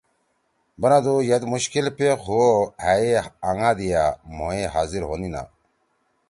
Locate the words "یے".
3.03-3.19, 4.57-4.63